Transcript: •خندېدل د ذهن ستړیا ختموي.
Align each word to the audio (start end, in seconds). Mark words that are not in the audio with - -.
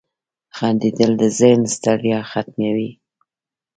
•خندېدل 0.55 1.11
د 1.21 1.23
ذهن 1.39 1.61
ستړیا 1.75 2.19
ختموي. 2.31 2.91